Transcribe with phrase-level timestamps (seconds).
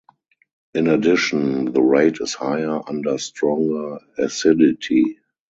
[0.73, 5.19] In addition, the rate is higher under stronger acidity.